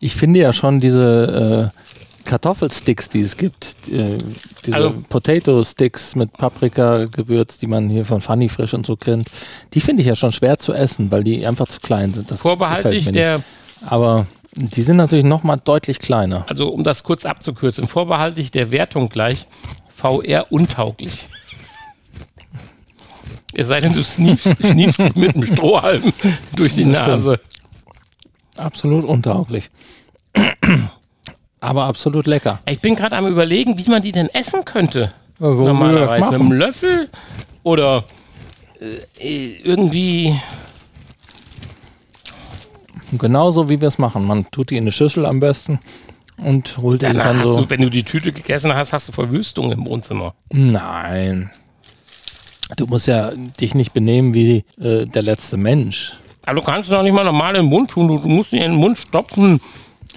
ich 0.00 0.14
finde 0.14 0.40
ja 0.40 0.52
schon 0.52 0.80
diese 0.80 1.72
äh, 1.72 2.28
Kartoffelsticks, 2.28 3.08
die 3.08 3.22
es 3.22 3.36
gibt, 3.38 3.74
äh, 3.90 4.18
diese 4.66 4.76
Also- 4.76 4.94
Potato 5.08 5.64
Sticks 5.64 6.14
mit 6.14 6.32
Paprika-Gewürz, 6.34 7.58
die 7.58 7.66
man 7.66 7.88
hier 7.88 8.04
von 8.04 8.20
Funny 8.20 8.48
Frisch 8.50 8.74
und 8.74 8.84
so 8.84 8.96
kennt, 8.96 9.28
die 9.72 9.80
finde 9.80 10.02
ich 10.02 10.08
ja 10.08 10.14
schon 10.14 10.30
schwer 10.32 10.58
zu 10.58 10.74
essen, 10.74 11.10
weil 11.10 11.24
die 11.24 11.46
einfach 11.46 11.66
zu 11.68 11.80
klein 11.80 12.12
sind. 12.12 12.30
Das 12.30 12.40
Vorbehaltlich 12.40 13.10
der, 13.10 13.38
nicht. 13.38 13.46
Aber 13.86 14.26
die 14.54 14.82
sind 14.82 14.96
natürlich 14.96 15.24
noch 15.24 15.42
mal 15.42 15.56
deutlich 15.56 15.98
kleiner. 15.98 16.44
also 16.48 16.68
um 16.68 16.84
das 16.84 17.02
kurz 17.02 17.24
abzukürzen, 17.24 17.86
vorbehaltlich 17.86 18.50
der 18.50 18.70
Wertung 18.70 19.08
gleich 19.08 19.46
VR 19.96 20.46
untauglich. 20.50 21.28
Es 23.54 23.68
sei 23.68 23.80
denn, 23.80 23.92
du 23.92 24.02
schniefst, 24.02 24.48
schniefst 24.60 25.16
mit 25.16 25.34
dem 25.34 25.46
Strohhalm 25.46 26.12
durch 26.56 26.74
die. 26.74 26.84
Nase. 26.84 27.38
Absolut 28.56 29.04
untauglich. 29.04 29.70
Aber 31.60 31.84
absolut 31.84 32.26
lecker. 32.26 32.60
Ich 32.66 32.80
bin 32.80 32.96
gerade 32.96 33.16
am 33.16 33.26
überlegen, 33.26 33.78
wie 33.78 33.88
man 33.88 34.02
die 34.02 34.12
denn 34.12 34.28
essen 34.28 34.64
könnte. 34.64 35.12
Ja, 35.38 35.48
Normalerweise 35.48 36.30
mit 36.30 36.40
einem 36.40 36.52
Löffel 36.52 37.08
oder 37.62 38.04
äh, 39.18 39.58
irgendwie. 39.62 40.38
Genauso 43.18 43.68
wie 43.68 43.80
wir 43.80 43.88
es 43.88 43.98
machen. 43.98 44.26
Man 44.26 44.50
tut 44.50 44.70
die 44.70 44.76
in 44.76 44.84
eine 44.84 44.92
Schüssel 44.92 45.26
am 45.26 45.40
besten 45.40 45.80
und 46.38 46.78
holt 46.78 47.02
die 47.02 47.06
Danach 47.06 47.24
dann 47.24 47.38
hast 47.38 47.46
so. 47.46 47.60
du, 47.62 47.70
wenn 47.70 47.80
du 47.80 47.90
die 47.90 48.04
Tüte 48.04 48.32
gegessen 48.32 48.74
hast, 48.74 48.92
hast 48.92 49.08
du 49.08 49.12
Verwüstung 49.12 49.72
im 49.72 49.86
Wohnzimmer. 49.86 50.34
Nein. 50.50 51.50
Du 52.76 52.86
musst 52.86 53.06
ja 53.06 53.32
dich 53.60 53.74
nicht 53.74 53.92
benehmen 53.92 54.34
wie 54.34 54.64
äh, 54.80 55.06
der 55.06 55.22
letzte 55.22 55.56
Mensch. 55.56 56.16
Aber 56.44 56.60
du 56.60 56.62
kannst 56.62 56.90
doch 56.90 57.02
nicht 57.02 57.12
mal 57.12 57.24
normal 57.24 57.56
im 57.56 57.66
Mund 57.66 57.90
tun. 57.90 58.08
Du, 58.08 58.18
du 58.18 58.28
musst 58.28 58.52
die 58.52 58.56
in 58.56 58.72
den 58.72 58.74
Mund 58.74 58.98
stopfen. 58.98 59.60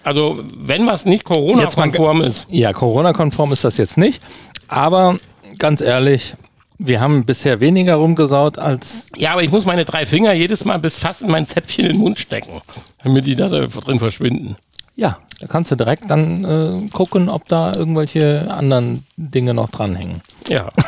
Also, 0.04 0.40
wenn 0.56 0.88
was 0.88 1.06
nicht 1.06 1.24
Corona-konform 1.24 2.22
ist. 2.22 2.48
Ja, 2.50 2.74
Corona-konform 2.74 3.52
ist 3.52 3.64
das 3.64 3.78
jetzt 3.78 3.98
nicht. 3.98 4.22
Aber 4.68 5.18
ganz 5.58 5.82
ehrlich, 5.82 6.36
wir 6.78 7.00
haben 7.00 7.26
bisher 7.26 7.60
weniger 7.60 7.96
rumgesaut 7.96 8.58
als. 8.58 9.10
Ja, 9.16 9.32
aber 9.32 9.44
ich 9.44 9.52
muss 9.52 9.66
meine 9.66 9.86
drei 9.86 10.06
Finger 10.06 10.34
jedes 10.34 10.66
Mal 10.66 10.80
bis 10.80 11.00
fast 11.00 11.22
in 11.22 11.30
mein 11.30 11.48
Zäpfchen 11.48 11.86
in 11.86 11.94
den 11.94 12.02
Mund 12.02 12.20
stecken, 12.20 12.62
damit 13.04 13.26
die 13.26 13.36
da 13.36 13.48
drin 13.48 14.00
verschwinden. 14.00 14.58
Ja, 14.96 15.20
da 15.40 15.48
kannst 15.48 15.72
du 15.72 15.76
direkt 15.76 16.10
dann 16.10 16.44
äh, 16.46 16.90
gucken, 16.90 17.30
ob 17.30 17.48
da 17.50 17.74
irgendwelche 17.76 18.50
anderen 18.50 19.06
Dinge 19.18 19.54
noch 19.54 19.70
dranhängen. 19.70 20.22
Ja. 20.48 20.70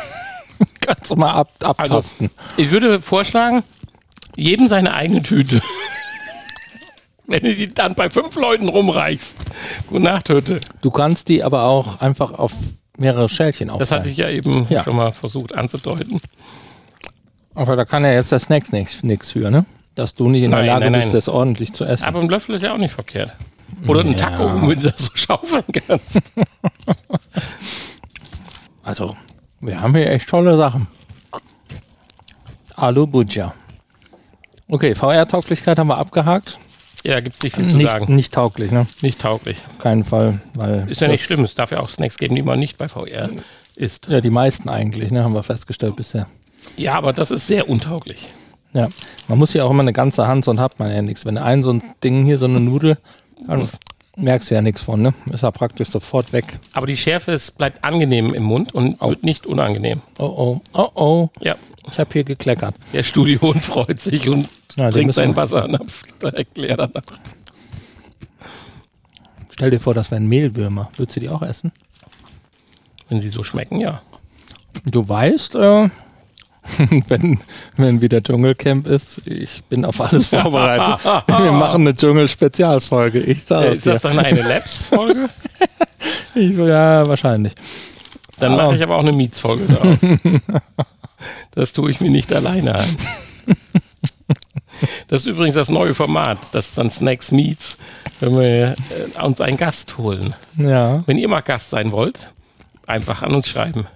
Kannst 0.80 1.10
du 1.10 1.16
mal 1.16 1.32
ab, 1.32 1.50
abtasten. 1.62 2.30
Ich 2.56 2.70
würde 2.70 3.00
vorschlagen, 3.00 3.62
jedem 4.34 4.66
seine 4.66 4.94
eigene 4.94 5.22
Tüte. 5.22 5.60
Wenn 7.26 7.42
du 7.42 7.54
die 7.54 7.68
dann 7.68 7.94
bei 7.94 8.08
fünf 8.08 8.34
Leuten 8.36 8.68
rumreichst. 8.68 9.36
Gute 9.86 10.02
Nacht, 10.02 10.30
Hütte. 10.30 10.60
Du 10.80 10.90
kannst 10.90 11.28
die 11.28 11.44
aber 11.44 11.64
auch 11.64 12.00
einfach 12.00 12.32
auf 12.32 12.52
mehrere 12.98 13.28
Schälchen 13.28 13.70
auf. 13.70 13.78
Das 13.78 13.90
hatte 13.90 14.08
ich 14.08 14.16
ja 14.16 14.28
eben 14.28 14.66
Ja. 14.68 14.84
schon 14.84 14.96
mal 14.96 15.12
versucht 15.12 15.56
anzudeuten. 15.56 16.20
Aber 17.54 17.76
da 17.76 17.84
kann 17.84 18.04
ja 18.04 18.12
jetzt 18.12 18.30
der 18.32 18.38
Snacks 18.38 18.70
nichts 18.72 19.32
für, 19.32 19.50
ne? 19.50 19.64
Dass 19.94 20.14
du 20.14 20.28
nicht 20.28 20.42
in 20.44 20.50
der 20.50 20.60
Nein, 20.60 20.66
Lage 20.68 20.84
nein, 20.90 20.92
bist, 20.92 21.06
nein. 21.06 21.12
das 21.14 21.28
ordentlich 21.28 21.72
zu 21.72 21.84
essen. 21.84 22.04
Aber 22.04 22.20
ein 22.20 22.28
Löffel 22.28 22.54
ist 22.54 22.62
ja 22.62 22.72
auch 22.72 22.78
nicht 22.78 22.92
verkehrt. 22.92 23.32
Oder 23.86 24.00
ein 24.00 24.12
Ja. 24.12 24.16
Taco, 24.16 24.60
wenn 24.68 24.80
du 24.80 24.90
das 24.90 25.04
so 25.06 25.10
schaufeln 25.14 25.64
kannst. 25.86 26.20
Also, 28.82 29.16
wir 29.60 29.80
haben 29.80 29.94
hier 29.94 30.10
echt 30.10 30.28
tolle 30.30 30.56
Sachen. 30.56 30.86
Alu 32.74 33.06
Buja. 33.06 33.52
Okay, 34.68 34.94
VR-Tauglichkeit 34.94 35.78
haben 35.78 35.88
wir 35.88 35.98
abgehakt. 35.98 36.58
Ja, 37.04 37.20
gibt 37.20 37.36
es 37.36 37.42
nicht 37.42 37.56
viel 37.56 37.66
zu 37.66 37.76
Nicht, 37.76 37.90
sagen. 37.90 38.14
nicht 38.14 38.34
tauglich, 38.34 38.70
ne? 38.70 38.86
Nicht 39.02 39.20
tauglich. 39.20 39.58
Auf 39.68 39.78
keinen 39.78 40.04
Fall. 40.04 40.40
Weil 40.54 40.88
Ist 40.88 41.00
ja 41.00 41.08
nicht 41.08 41.24
schlimm. 41.24 41.44
Es 41.44 41.54
darf 41.54 41.70
ja 41.70 41.80
auch 41.80 41.88
Snacks 41.88 42.16
geben, 42.16 42.34
die 42.34 42.42
man 42.42 42.58
nicht 42.58 42.76
bei 42.76 42.88
VR 42.88 43.28
isst. 43.76 44.06
Ja, 44.08 44.20
die 44.20 44.30
meisten 44.30 44.68
eigentlich, 44.68 45.10
ne? 45.10 45.22
Haben 45.22 45.34
wir 45.34 45.42
festgestellt 45.42 45.96
bisher. 45.96 46.26
Ja, 46.76 46.94
aber 46.94 47.12
das 47.12 47.30
ist 47.30 47.46
sehr 47.46 47.68
untauglich. 47.68 48.28
Ja. 48.72 48.88
Man 49.28 49.38
muss 49.38 49.54
ja 49.54 49.64
auch 49.64 49.70
immer 49.70 49.82
eine 49.82 49.92
ganze 49.92 50.26
Hand, 50.26 50.44
sonst 50.44 50.60
hat 50.60 50.78
man 50.78 50.90
ja 50.92 51.00
nichts. 51.02 51.24
Wenn 51.24 51.38
ein 51.38 51.62
so 51.62 51.72
ein 51.72 51.82
Ding 52.04 52.24
hier, 52.24 52.38
so 52.38 52.46
eine 52.46 52.60
Nudel, 52.60 52.98
dann 53.46 53.66
merkst 54.18 54.50
du 54.50 54.54
ja 54.54 54.62
nichts 54.62 54.82
von, 54.82 55.00
ne? 55.02 55.14
Ist 55.32 55.42
ja 55.42 55.50
praktisch 55.50 55.88
sofort 55.88 56.32
weg. 56.32 56.58
Aber 56.72 56.86
die 56.86 56.96
Schärfe 56.96 57.32
ist, 57.32 57.56
bleibt 57.56 57.82
angenehm 57.84 58.34
im 58.34 58.42
Mund 58.42 58.74
und 58.74 59.00
wird 59.00 59.22
nicht 59.22 59.46
unangenehm. 59.46 60.02
Oh 60.18 60.24
oh, 60.24 60.60
oh 60.74 60.90
oh. 60.94 61.28
Ja, 61.40 61.56
Ich 61.90 61.98
habe 61.98 62.10
hier 62.12 62.24
gekleckert. 62.24 62.74
der 62.92 63.02
Studiohund 63.04 63.62
freut 63.64 64.00
sich 64.00 64.28
und 64.28 64.48
Ja, 64.76 64.90
trinkt 64.90 65.14
sein 65.14 65.34
Wasser 65.36 65.62
danach. 65.62 65.80
Stell 69.50 69.70
dir 69.70 69.80
vor, 69.80 69.94
das 69.94 70.10
wären 70.10 70.26
Mehlwürmer. 70.28 70.90
Würdest 70.96 71.16
du 71.16 71.20
die 71.20 71.28
auch 71.28 71.42
essen? 71.42 71.72
Wenn 73.08 73.20
sie 73.20 73.28
so 73.28 73.42
schmecken, 73.42 73.80
ja. 73.80 74.02
Du 74.84 75.08
weißt, 75.08 75.54
äh, 75.56 75.88
wenn, 77.08 77.40
wenn 77.76 78.00
wieder 78.00 78.22
Dschungelcamp 78.22 78.86
ist, 78.86 79.22
ich 79.26 79.62
bin 79.64 79.84
auf 79.84 80.00
alles 80.00 80.26
vorbereitet. 80.28 81.04
Wir 81.26 81.52
machen 81.52 81.82
eine 81.82 81.94
Dschungel-Spezialfolge. 81.94 83.20
Ich 83.20 83.44
sage 83.44 83.68
es 83.68 83.78
Ist 83.78 83.86
das 83.86 84.02
dir. 84.02 84.08
dann 84.08 84.18
eine 84.20 84.42
Labs-Folge? 84.42 85.28
Ja, 86.34 87.06
wahrscheinlich. 87.08 87.52
Dann 88.38 88.54
mache 88.54 88.76
ich 88.76 88.82
aber 88.82 88.94
auch 88.96 89.00
eine 89.00 89.12
Miets-Folge 89.12 89.64
daraus. 89.66 89.98
Das 91.52 91.72
tue 91.72 91.90
ich 91.90 92.00
mir 92.00 92.10
nicht 92.10 92.32
alleine 92.32 92.76
an. 92.76 92.96
Das 95.08 95.22
ist 95.22 95.26
übrigens 95.26 95.56
das 95.56 95.68
neue 95.68 95.94
Format, 95.94 96.38
das 96.52 96.68
ist 96.68 96.78
dann 96.78 96.90
Snacks 96.90 97.32
Meets, 97.32 97.78
wenn 98.20 98.38
wir 98.38 98.76
äh, 99.16 99.22
uns 99.24 99.40
einen 99.40 99.56
Gast 99.56 99.98
holen. 99.98 100.34
Ja, 100.56 101.02
Wenn 101.06 101.18
ihr 101.18 101.28
mal 101.28 101.40
Gast 101.40 101.70
sein 101.70 101.90
wollt, 101.90 102.30
einfach 102.86 103.22
an 103.22 103.34
uns 103.34 103.48
schreiben. 103.48 103.86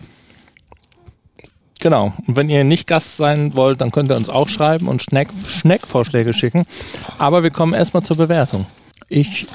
Genau. 1.82 2.14
Und 2.26 2.36
wenn 2.36 2.48
ihr 2.48 2.64
nicht 2.64 2.86
Gast 2.86 3.18
sein 3.18 3.54
wollt, 3.54 3.82
dann 3.82 3.90
könnt 3.92 4.10
ihr 4.10 4.16
uns 4.16 4.30
auch 4.30 4.48
schreiben 4.48 4.88
und 4.88 5.02
Schneck, 5.02 5.28
Schneck-Vorschläge 5.46 6.32
schicken. 6.32 6.64
Aber 7.18 7.42
wir 7.42 7.50
kommen 7.50 7.74
erstmal 7.74 8.02
zur 8.02 8.16
Bewertung. 8.16 8.64
Ich 9.08 9.46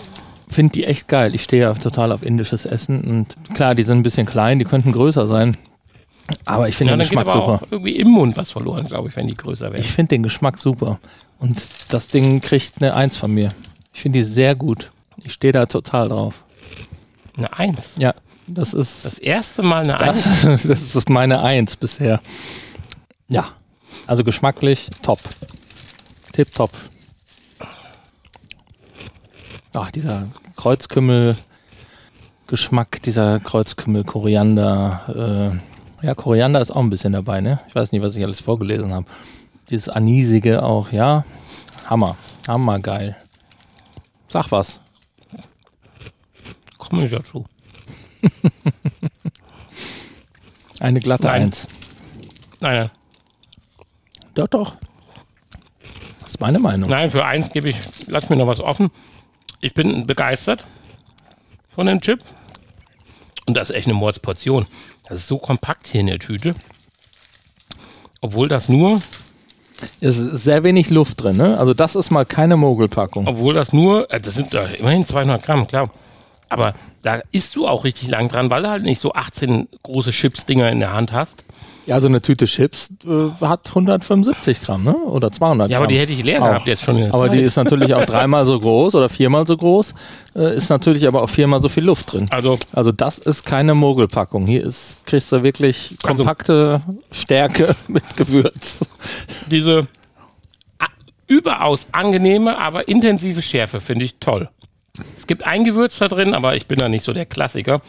finde 0.47 0.73
die 0.73 0.83
echt 0.83 1.07
geil. 1.07 1.33
Ich 1.33 1.43
stehe 1.43 1.63
ja 1.63 1.73
total 1.73 2.11
auf 2.11 2.21
indisches 2.21 2.65
Essen. 2.65 3.01
Und 3.01 3.35
klar, 3.55 3.73
die 3.73 3.83
sind 3.83 3.97
ein 3.97 4.03
bisschen 4.03 4.27
klein, 4.27 4.59
die 4.59 4.65
könnten 4.65 4.91
größer 4.91 5.25
sein. 5.27 5.57
Aber 6.45 6.67
ich 6.67 6.75
finde 6.75 6.91
Ja, 6.91 6.97
den 6.97 7.01
Geschmack 7.03 7.31
super. 7.31 7.61
irgendwie 7.71 7.95
im 7.95 8.09
Mund 8.09 8.35
was 8.37 8.51
verloren, 8.51 8.85
glaube 8.87 9.07
ich, 9.09 9.15
wenn 9.15 9.27
die 9.27 9.35
größer 9.37 9.71
werden. 9.71 9.79
Ich 9.79 9.91
finde 9.91 10.09
den 10.09 10.23
Geschmack 10.23 10.57
super. 10.57 10.99
Und 11.39 11.69
das 11.89 12.09
Ding 12.09 12.41
kriegt 12.41 12.73
eine 12.81 12.93
Eins 12.93 13.15
von 13.15 13.33
mir. 13.33 13.51
Ich 13.93 14.01
finde 14.01 14.19
die 14.19 14.23
sehr 14.23 14.53
gut. 14.53 14.91
Ich 15.23 15.33
stehe 15.33 15.53
da 15.53 15.65
total 15.65 16.09
drauf. 16.09 16.43
Eine 17.37 17.53
Eins. 17.57 17.95
Ja, 17.97 18.13
das 18.47 18.73
ist, 18.73 19.05
Das 19.05 19.17
erste 19.19 19.61
Mal 19.63 19.83
eine 19.83 19.99
Eins. 19.99 20.23
das, 20.43 20.43
das 20.63 20.95
ist 20.95 21.09
meine 21.09 21.41
Eins 21.41 21.75
bisher. 21.75 22.21
Ja, 23.27 23.49
also 24.05 24.23
geschmacklich 24.23 24.89
top. 25.03 25.19
Tip 26.33 26.53
top. 26.53 26.71
Ach, 29.73 29.91
dieser 29.91 30.27
Kreuzkümmel-Geschmack, 30.55 33.01
dieser 33.03 33.39
Kreuzkümmel-Koriander. 33.41 35.59
Äh, 36.01 36.05
ja, 36.05 36.15
Koriander 36.15 36.61
ist 36.61 36.71
auch 36.71 36.81
ein 36.81 36.89
bisschen 36.89 37.13
dabei, 37.13 37.41
ne? 37.41 37.59
Ich 37.67 37.75
weiß 37.75 37.91
nicht, 37.91 38.01
was 38.01 38.15
ich 38.15 38.23
alles 38.23 38.39
vorgelesen 38.39 38.91
habe. 38.93 39.05
Dieses 39.69 39.89
Anisige 39.89 40.63
auch, 40.63 40.91
ja. 40.91 41.25
Hammer. 41.85 42.17
Hammergeil. 42.47 43.15
Sag 44.27 44.51
was. 44.51 44.79
Komme 46.77 47.03
ich 47.03 47.11
dazu. 47.11 47.45
Eine 50.79 50.99
glatte 50.99 51.23
Nein. 51.27 51.43
Eins. 51.43 51.67
Nein. 52.59 52.89
Doch, 54.35 54.47
doch. 54.47 54.75
Das 56.19 56.31
ist 56.31 56.39
meine 56.39 56.59
Meinung. 56.59 56.89
Nein, 56.89 57.09
für 57.09 57.25
eins 57.25 57.49
gebe 57.51 57.69
ich, 57.69 57.77
lass 58.07 58.29
mir 58.29 58.35
noch 58.35 58.47
was 58.47 58.59
offen. 58.59 58.91
Ich 59.61 59.73
bin 59.73 60.05
begeistert 60.05 60.63
von 61.69 61.87
dem 61.87 62.01
Chip. 62.01 62.23
Und 63.47 63.55
das 63.55 63.69
ist 63.69 63.75
echt 63.75 63.87
eine 63.87 63.93
Mordsportion. 63.95 64.67
Das 65.07 65.21
ist 65.21 65.27
so 65.27 65.37
kompakt 65.37 65.87
hier 65.87 66.01
in 66.01 66.07
der 66.07 66.19
Tüte. 66.19 66.53
Obwohl 68.21 68.49
das 68.49 68.67
nur, 68.67 68.97
Es 70.01 70.17
ist 70.17 70.43
sehr 70.43 70.63
wenig 70.63 70.89
Luft 70.89 71.23
drin, 71.23 71.37
ne? 71.37 71.57
Also 71.57 71.73
das 71.73 71.95
ist 71.95 72.11
mal 72.11 72.25
keine 72.25 72.57
Mogelpackung. 72.57 73.27
obwohl 73.27 73.53
das 73.53 73.73
nur, 73.73 74.11
äh, 74.11 74.19
das 74.19 74.35
sind 74.35 74.53
immerhin 74.53 75.05
200 75.05 75.43
Gramm, 75.43 75.67
klar. 75.67 75.89
Aber 76.49 76.73
da 77.03 77.21
isst 77.31 77.55
du 77.55 77.67
auch 77.67 77.83
richtig 77.83 78.07
lang 78.09 78.29
dran, 78.29 78.49
weil 78.49 78.63
du 78.63 78.69
halt 78.69 78.83
nicht 78.83 79.01
so 79.01 79.13
18 79.13 79.67
große 79.83 80.11
Chips-Dinger 80.11 80.69
in 80.71 80.79
der 80.79 80.93
Hand 80.93 81.11
hast. 81.13 81.43
Ja, 81.85 81.95
also 81.95 82.07
eine 82.07 82.21
Tüte 82.21 82.45
Chips 82.47 82.89
äh, 83.05 83.29
hat 83.45 83.67
175 83.69 84.61
Gramm, 84.61 84.83
ne? 84.83 84.93
Oder 84.93 85.31
200 85.31 85.69
Ja, 85.71 85.77
Gramm. 85.77 85.85
aber 85.85 85.93
die 85.93 85.97
hätte 85.99 86.11
ich 86.11 86.21
leer 86.21 86.39
gehabt 86.39 86.67
jetzt 86.67 86.83
schon 86.83 87.01
Aber 87.11 87.23
Zeit. 87.29 87.33
die 87.33 87.39
ist 87.41 87.55
natürlich 87.55 87.93
auch 87.93 88.03
dreimal 88.05 88.45
so 88.45 88.59
groß 88.59 88.95
oder 88.95 89.07
viermal 89.07 89.47
so 89.47 89.55
groß, 89.55 89.93
äh, 90.35 90.53
ist 90.57 90.69
natürlich 90.69 91.07
aber 91.07 91.21
auch 91.23 91.29
viermal 91.29 91.61
so 91.61 91.69
viel 91.69 91.85
Luft 91.85 92.11
drin. 92.11 92.27
also 92.29 92.59
Also 92.73 92.91
das 92.91 93.17
ist 93.19 93.45
keine 93.45 93.73
Mogelpackung. 93.73 94.45
Hier 94.47 94.63
ist, 94.65 95.05
kriegst 95.05 95.31
du 95.31 95.43
wirklich 95.43 95.95
Also- 96.03 96.17
kompakte 96.25 96.81
Stärke 97.11 97.73
mit 97.87 98.17
Gewürz. 98.17 98.81
diese 99.49 99.87
überaus 101.27 101.87
angenehme, 101.91 102.57
aber 102.57 102.87
intensive 102.87 103.41
Schärfe 103.41 103.81
finde 103.81 104.05
ich 104.05 104.15
toll. 104.19 104.49
Es 105.17 105.27
gibt 105.27 105.45
ein 105.45 105.63
Gewürz 105.63 105.97
da 105.99 106.07
drin, 106.07 106.33
aber 106.33 106.55
ich 106.55 106.67
bin 106.67 106.79
da 106.79 106.89
nicht 106.89 107.03
so 107.03 107.13
der 107.13 107.25
Klassiker 107.25 107.81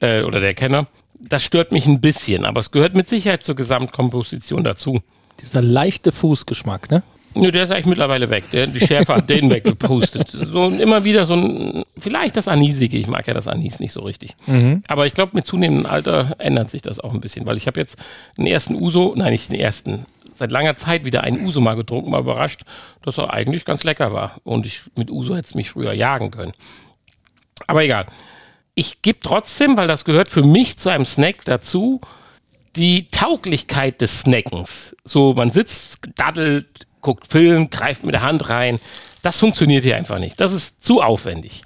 äh, 0.00 0.22
oder 0.22 0.40
der 0.40 0.54
Kenner. 0.54 0.86
Das 1.18 1.44
stört 1.44 1.72
mich 1.72 1.86
ein 1.86 2.00
bisschen, 2.00 2.44
aber 2.44 2.60
es 2.60 2.70
gehört 2.70 2.94
mit 2.94 3.08
Sicherheit 3.08 3.42
zur 3.42 3.54
Gesamtkomposition 3.56 4.64
dazu. 4.64 5.00
Dieser 5.40 5.62
leichte 5.62 6.12
Fußgeschmack, 6.12 6.90
ne? 6.90 7.02
Nö, 7.34 7.50
der 7.50 7.64
ist 7.64 7.70
eigentlich 7.70 7.86
mittlerweile 7.86 8.28
weg. 8.28 8.44
Der, 8.52 8.66
die 8.66 8.80
Schärfe 8.80 9.14
hat 9.14 9.30
den 9.30 9.48
weggepustet. 9.50 10.28
So 10.28 10.68
immer 10.68 11.04
wieder 11.04 11.24
so 11.24 11.34
ein, 11.34 11.84
vielleicht 11.96 12.36
das 12.36 12.46
Anisige. 12.46 12.98
Ich 12.98 13.06
mag 13.06 13.26
ja 13.26 13.32
das 13.34 13.48
Anis 13.48 13.80
nicht 13.80 13.92
so 13.92 14.00
richtig. 14.02 14.36
Aber 14.88 15.06
ich 15.06 15.14
glaube, 15.14 15.32
mit 15.34 15.46
zunehmendem 15.46 15.86
Alter 15.86 16.36
ändert 16.38 16.70
sich 16.70 16.82
das 16.82 17.00
auch 17.00 17.14
ein 17.14 17.20
bisschen, 17.20 17.46
weil 17.46 17.56
ich 17.56 17.66
habe 17.66 17.80
jetzt 17.80 17.96
den 18.36 18.46
ersten 18.46 18.74
Uso, 18.74 19.14
nein, 19.16 19.32
nicht 19.32 19.50
den 19.50 19.58
ersten, 19.58 20.04
seit 20.42 20.50
langer 20.50 20.76
Zeit 20.76 21.04
wieder 21.04 21.22
einen 21.22 21.46
Uso 21.46 21.60
mal 21.60 21.76
getrunken, 21.76 22.10
mal 22.10 22.20
überrascht, 22.20 22.62
dass 23.02 23.16
er 23.16 23.32
eigentlich 23.32 23.64
ganz 23.64 23.84
lecker 23.84 24.12
war. 24.12 24.40
Und 24.42 24.66
ich, 24.66 24.82
mit 24.96 25.08
Uso 25.08 25.36
hätte 25.36 25.46
es 25.46 25.54
mich 25.54 25.70
früher 25.70 25.92
jagen 25.92 26.32
können. 26.32 26.52
Aber 27.68 27.84
egal. 27.84 28.06
Ich 28.74 29.02
gebe 29.02 29.20
trotzdem, 29.22 29.76
weil 29.76 29.86
das 29.86 30.04
gehört 30.04 30.28
für 30.28 30.42
mich 30.42 30.78
zu 30.78 30.88
einem 30.88 31.04
Snack 31.04 31.44
dazu, 31.44 32.00
die 32.74 33.06
Tauglichkeit 33.06 34.00
des 34.00 34.22
Snackens. 34.22 34.96
So, 35.04 35.34
man 35.34 35.50
sitzt, 35.50 36.00
daddelt, 36.16 36.88
guckt 37.02 37.28
Film, 37.28 37.70
greift 37.70 38.02
mit 38.02 38.14
der 38.14 38.22
Hand 38.22 38.48
rein. 38.48 38.80
Das 39.22 39.38
funktioniert 39.38 39.84
hier 39.84 39.96
einfach 39.96 40.18
nicht. 40.18 40.40
Das 40.40 40.52
ist 40.52 40.82
zu 40.82 41.02
aufwendig. 41.02 41.62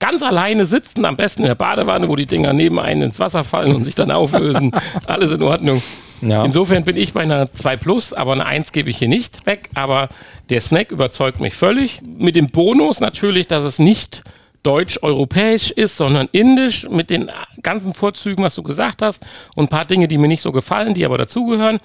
Ganz 0.00 0.22
alleine 0.22 0.66
sitzen, 0.66 1.06
am 1.06 1.16
besten 1.16 1.42
in 1.42 1.48
der 1.48 1.54
Badewanne, 1.54 2.10
wo 2.10 2.16
die 2.16 2.26
Dinger 2.26 2.52
neben 2.52 2.78
einen 2.78 3.00
ins 3.00 3.18
Wasser 3.18 3.44
fallen 3.44 3.74
und 3.74 3.84
sich 3.84 3.94
dann 3.94 4.10
auflösen. 4.10 4.72
Alles 5.06 5.30
in 5.30 5.42
Ordnung. 5.42 5.82
Ja. 6.20 6.44
Insofern 6.44 6.84
bin 6.84 6.96
ich 6.96 7.12
bei 7.12 7.20
einer 7.20 7.52
2 7.52 7.76
Plus, 7.76 8.12
aber 8.12 8.32
eine 8.32 8.46
1 8.46 8.72
gebe 8.72 8.90
ich 8.90 8.98
hier 8.98 9.08
nicht 9.08 9.46
weg. 9.46 9.70
Aber 9.74 10.08
der 10.48 10.60
Snack 10.60 10.90
überzeugt 10.90 11.40
mich 11.40 11.54
völlig. 11.54 12.00
Mit 12.02 12.36
dem 12.36 12.48
Bonus 12.48 13.00
natürlich, 13.00 13.46
dass 13.48 13.64
es 13.64 13.78
nicht 13.78 14.22
deutsch-europäisch 14.62 15.70
ist, 15.70 15.96
sondern 15.96 16.28
indisch 16.32 16.88
mit 16.88 17.10
den 17.10 17.30
ganzen 17.62 17.94
Vorzügen, 17.94 18.42
was 18.42 18.56
du 18.56 18.64
gesagt 18.64 19.00
hast 19.00 19.24
und 19.54 19.66
ein 19.66 19.68
paar 19.68 19.84
Dinge, 19.84 20.08
die 20.08 20.18
mir 20.18 20.26
nicht 20.26 20.42
so 20.42 20.50
gefallen, 20.50 20.94
die 20.94 21.04
aber 21.04 21.18
dazugehören. 21.18 21.78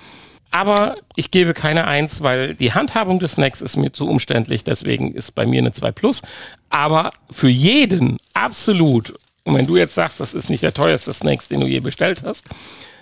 Aber 0.50 0.94
ich 1.16 1.32
gebe 1.32 1.54
keine 1.54 1.86
1, 1.86 2.22
weil 2.22 2.56
die 2.56 2.74
Handhabung 2.74 3.20
des 3.20 3.34
Snacks 3.34 3.62
ist 3.62 3.78
mir 3.78 3.94
zu 3.94 4.10
umständlich, 4.10 4.64
deswegen 4.64 5.14
ist 5.14 5.36
bei 5.36 5.46
mir 5.46 5.60
eine 5.60 5.72
2 5.72 5.92
Plus. 5.92 6.22
Aber 6.70 7.12
für 7.30 7.50
jeden 7.50 8.18
absolut, 8.34 9.14
und 9.44 9.56
wenn 9.56 9.68
du 9.68 9.78
jetzt 9.78 9.96
sagst, 9.96 10.20
das 10.20 10.34
ist 10.34 10.50
nicht 10.50 10.64
der 10.64 10.74
teuerste 10.74 11.14
Snacks, 11.14 11.48
den 11.48 11.62
du 11.62 11.68
je 11.68 11.80
bestellt 11.80 12.24
hast, 12.26 12.46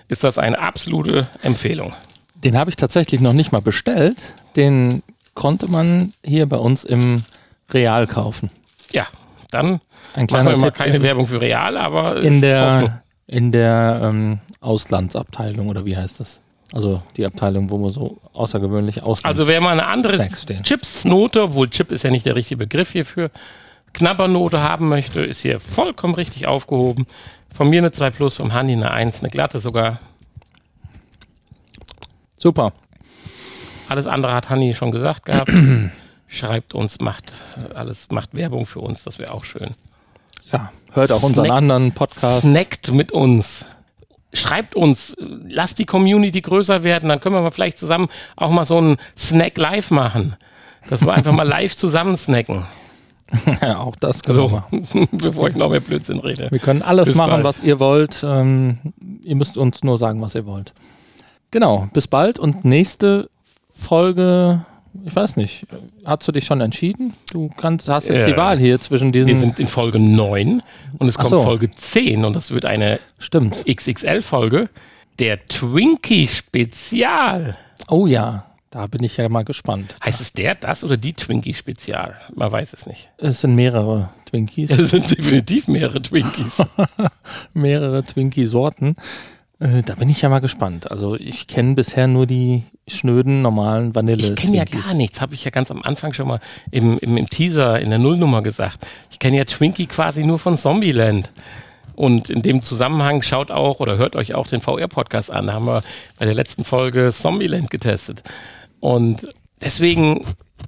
ist 0.10 0.24
das 0.24 0.38
eine 0.38 0.60
absolute 0.60 1.28
Empfehlung. 1.42 1.94
Den 2.36 2.58
habe 2.58 2.70
ich 2.70 2.76
tatsächlich 2.76 3.22
noch 3.22 3.34
nicht 3.34 3.52
mal 3.52 3.62
bestellt. 3.62 4.34
Den 4.56 5.04
konnte 5.36 5.70
man 5.70 6.14
hier 6.24 6.48
bei 6.48 6.58
uns 6.58 6.84
im 6.84 7.24
Real 7.72 8.08
kaufen. 8.08 8.50
Ja, 8.92 9.08
dann 9.52 9.66
Ein 10.14 10.26
machen 10.26 10.28
kleiner 10.28 10.52
wir 10.52 10.58
mal 10.58 10.72
keine 10.72 10.98
in, 10.98 11.02
Werbung 11.04 11.28
für 11.28 11.40
Real, 11.40 11.78
aber 11.78 12.22
in 12.22 12.42
der, 12.42 13.04
in 13.28 13.52
der 13.52 14.02
ähm, 14.04 14.40
Auslandsabteilung 14.60 15.70
oder 15.70 15.86
wie 15.86 15.96
heißt 15.96 16.20
das? 16.20 16.42
Also 16.72 17.02
die 17.18 17.26
Abteilung, 17.26 17.70
wo 17.70 17.78
man 17.78 17.90
so 17.90 18.20
außergewöhnlich 18.34 19.02
Auslands 19.02 19.40
Also 19.40 19.50
wer 19.50 19.60
mal 19.62 19.72
eine 19.72 19.88
andere. 19.88 20.30
Chips-Note, 20.64 21.44
obwohl 21.44 21.70
Chip 21.70 21.92
ist 21.92 22.04
ja 22.04 22.12
nicht 22.12 22.26
der 22.26 22.36
richtige 22.36 22.58
Begriff 22.58 22.92
hierfür, 22.92 23.32
Knabbernote 23.94 24.62
haben 24.62 24.88
möchte, 24.88 25.22
ist 25.22 25.42
hier 25.42 25.60
vollkommen 25.60 26.14
richtig 26.14 26.46
aufgehoben. 26.46 27.08
Von 27.56 27.70
mir 27.70 27.80
eine 27.80 27.92
2 27.92 28.10
Plus, 28.12 28.38
vom 28.38 28.52
Handy 28.52 28.74
eine 28.74 28.92
1, 28.92 29.20
eine 29.20 29.30
glatte 29.30 29.60
sogar. 29.60 30.00
Super. 32.38 32.74
Alles 33.90 34.08
andere 34.08 34.34
hat 34.34 34.50
Hanni 34.50 34.74
schon 34.74 34.92
gesagt 34.92 35.26
gehabt. 35.26 35.52
Schreibt 36.28 36.76
uns, 36.76 37.00
macht 37.00 37.34
alles, 37.74 38.10
macht 38.12 38.34
Werbung 38.36 38.66
für 38.66 38.80
uns, 38.80 39.04
das 39.04 39.18
wäre 39.18 39.34
auch 39.34 39.44
schön. 39.44 39.72
Ja, 40.52 40.72
hört 40.92 41.12
auch 41.12 41.24
unseren 41.24 41.46
Snack- 41.46 41.58
anderen 41.58 41.92
Podcast. 41.92 42.42
Snackt 42.42 42.92
mit 42.92 43.12
uns. 43.12 43.66
Schreibt 44.32 44.76
uns, 44.76 45.16
lasst 45.18 45.80
die 45.80 45.86
Community 45.86 46.42
größer 46.42 46.84
werden, 46.84 47.10
dann 47.10 47.20
können 47.20 47.34
wir 47.36 47.42
mal 47.42 47.50
vielleicht 47.50 47.80
zusammen 47.80 48.10
auch 48.36 48.52
mal 48.52 48.66
so 48.66 48.78
einen 48.78 48.98
Snack 49.18 49.58
live 49.58 49.90
machen. 49.90 50.36
Dass 50.88 51.02
wir 51.02 51.14
einfach 51.14 51.32
mal 51.34 51.44
live 51.48 51.76
zusammen 51.76 52.16
snacken. 52.16 52.66
ja, 53.62 53.78
auch 53.80 53.96
das 53.96 54.22
können 54.24 54.38
wir 54.38 54.50
So, 54.50 54.56
machen. 54.56 55.08
bevor 55.18 55.48
ich 55.50 55.56
noch 55.56 55.70
mehr 55.70 55.80
Blödsinn 55.80 56.20
rede. 56.20 56.48
Wir 56.52 56.60
können 56.60 56.82
alles 56.82 57.06
Bis 57.10 57.16
machen, 57.18 57.42
bald. 57.42 57.46
was 57.46 57.62
ihr 57.62 57.80
wollt. 57.80 58.22
Ähm, 58.24 58.80
ihr 59.24 59.36
müsst 59.36 59.58
uns 59.58 59.84
nur 59.84 59.98
sagen, 59.98 60.22
was 60.22 60.36
ihr 60.36 60.46
wollt. 60.46 60.74
Genau, 61.52 61.88
bis 61.94 62.08
bald 62.08 62.38
und 62.40 62.64
nächste 62.66 63.30
Folge, 63.74 64.66
ich 65.06 65.16
weiß 65.16 65.38
nicht, 65.38 65.66
hast 66.06 66.28
du 66.28 66.32
dich 66.32 66.46
schon 66.46 66.62
entschieden? 66.62 67.14
Du 67.32 67.50
kannst, 67.58 67.88
hast 67.90 68.08
jetzt 68.10 68.28
die 68.28 68.34
Äh, 68.34 68.38
Wahl 68.38 68.58
hier 68.60 68.80
zwischen 68.80 69.12
diesen. 69.12 69.28
Wir 69.28 69.38
sind 69.40 69.60
in 69.60 69.68
Folge 69.68 70.00
9 70.00 70.62
und 70.98 71.08
es 71.08 71.16
kommt 71.18 71.30
so. 71.30 71.44
Folge 71.44 71.70
10 71.72 72.26
und 72.26 72.36
das 72.36 72.52
wird 72.52 72.66
eine. 72.66 73.00
XXL-Folge. 73.20 74.70
Der 75.20 75.48
Twinkie-Spezial. 75.48 77.58
Oh 77.88 78.06
ja, 78.08 78.46
da 78.72 78.86
bin 78.88 79.04
ich 79.04 79.18
ja 79.18 79.28
mal 79.30 79.44
gespannt. 79.44 79.96
Heißt 80.04 80.22
es 80.22 80.34
der, 80.34 80.56
das 80.56 80.84
oder 80.84 80.98
die 80.98 81.14
Twinkie-Spezial? 81.14 82.16
Man 82.36 82.52
weiß 82.52 82.74
es 82.74 82.86
nicht. 82.86 83.10
Es 83.18 83.42
sind 83.42 83.56
mehrere 83.56 84.10
Twinkies, 84.26 84.70
Es 84.70 84.90
sind 84.92 85.10
definitiv 85.18 85.68
mehrere 85.68 86.02
Twinkies. 86.02 86.64
mehrere 87.54 88.04
Twinkie-Sorten. 88.04 88.96
Äh, 89.60 89.82
da 89.84 89.96
bin 89.96 90.08
ich 90.10 90.22
ja 90.22 90.30
mal 90.30 90.40
gespannt. 90.40 90.92
Also 90.92 91.16
ich 91.16 91.48
kenne 91.48 91.74
bisher 91.74 92.08
nur 92.08 92.28
die 92.28 92.64
schnöden, 92.88 93.42
normalen 93.42 93.96
vanille 93.96 94.22
Ich 94.22 94.36
kenne 94.36 94.58
ja 94.58 94.66
gar 94.66 94.94
nichts, 94.94 95.20
habe 95.20 95.34
ich 95.34 95.44
ja 95.44 95.52
ganz 95.52 95.72
am 95.72 95.82
Anfang 95.82 96.14
schon 96.14 96.28
mal 96.28 96.40
im, 96.72 96.98
im, 97.00 97.18
im 97.18 97.30
Teaser 97.30 97.80
in 97.80 97.90
der 97.90 98.00
Nullnummer 98.00 98.42
gesagt. 98.42 98.86
Ich 99.12 99.20
kenne 99.20 99.38
ja 99.38 99.46
Twinkie 99.46 99.88
quasi 99.88 100.24
nur 100.24 100.40
von 100.40 100.58
Zombieland. 100.58 101.32
Und 101.96 102.30
in 102.30 102.42
dem 102.42 102.62
Zusammenhang 102.62 103.22
schaut 103.24 103.52
auch 103.52 103.82
oder 103.82 103.98
hört 103.98 104.16
euch 104.16 104.34
auch 104.34 104.48
den 104.48 104.62
VR-Podcast 104.62 105.30
an. 105.30 105.48
Da 105.48 105.54
haben 105.54 105.66
wir 105.66 105.84
bei 106.18 106.24
der 106.24 106.34
letzten 106.34 106.64
Folge 106.64 107.10
Zombieland 107.12 107.70
getestet. 107.70 108.24
Und 108.80 109.34
deswegen 109.62 110.26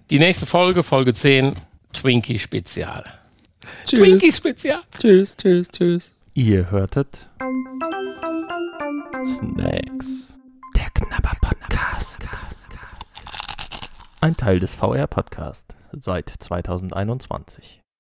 die 0.10 0.20
nächste 0.20 0.46
Folge, 0.46 0.84
Folge 0.84 1.14
10, 1.14 1.56
Twinkie-Spezial. 1.94 3.04
Tschüss. 3.86 4.00
Twinkie-Spezial. 4.00 4.82
Tschüss, 4.98 5.36
tschüss, 5.38 5.68
tschüss. 5.70 6.14
Ihr 6.34 6.70
hörtet 6.72 7.28
Snacks. 9.26 10.38
Der 10.76 10.90
Knabber 10.94 11.36
Podcast. 11.42 12.24
Ein 14.22 14.38
Teil 14.38 14.60
des 14.60 14.76
VR 14.76 15.08
Podcast 15.08 15.74
seit 15.92 16.30
2021. 16.30 17.81